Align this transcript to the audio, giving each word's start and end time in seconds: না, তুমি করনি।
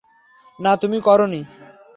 না, 0.59 0.71
তুমি 0.77 0.97
করনি। 1.01 1.41